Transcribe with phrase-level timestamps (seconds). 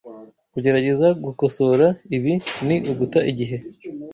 [0.53, 1.85] Kugerageza gukosora
[2.17, 2.33] ibi
[2.65, 3.57] ni uguta igihe.